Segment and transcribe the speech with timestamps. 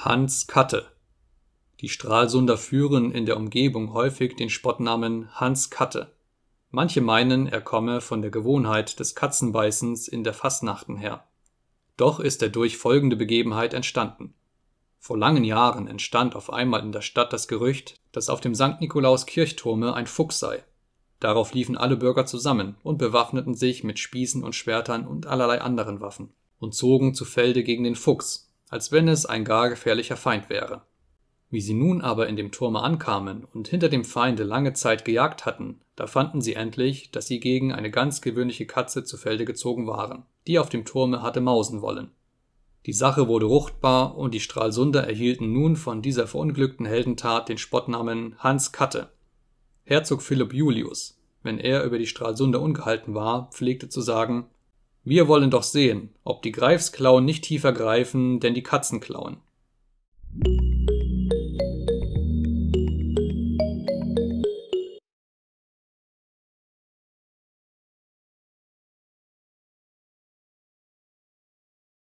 [0.00, 0.92] Hans Katte.
[1.80, 6.14] Die Stralsunder führen in der Umgebung häufig den Spottnamen Hans Katte.
[6.70, 11.24] Manche meinen, er komme von der Gewohnheit des Katzenbeißens in der Fastnachten her.
[11.96, 14.34] Doch ist er durch folgende Begebenheit entstanden.
[15.00, 18.80] Vor langen Jahren entstand auf einmal in der Stadt das Gerücht, dass auf dem St.
[18.80, 20.62] Nikolaus Kirchturme ein Fuchs sei.
[21.18, 26.00] Darauf liefen alle Bürger zusammen und bewaffneten sich mit Spießen und Schwertern und allerlei anderen
[26.00, 30.48] Waffen und zogen zu Felde gegen den Fuchs, als wenn es ein gar gefährlicher Feind
[30.48, 30.82] wäre.
[31.50, 35.46] Wie sie nun aber in dem Turme ankamen und hinter dem Feinde lange Zeit gejagt
[35.46, 39.86] hatten, da fanden sie endlich, dass sie gegen eine ganz gewöhnliche Katze zu Felde gezogen
[39.86, 42.10] waren, die auf dem Turme hatte mausen wollen.
[42.84, 48.38] Die Sache wurde ruchtbar und die Stralsunder erhielten nun von dieser verunglückten Heldentat den Spottnamen
[48.38, 49.10] Hans Katte.
[49.84, 54.50] Herzog Philipp Julius, wenn er über die Stralsunder ungehalten war, pflegte zu sagen,
[55.08, 59.38] wir wollen doch sehen, ob die Greifsklauen nicht tiefer greifen, denn die Katzenklauen.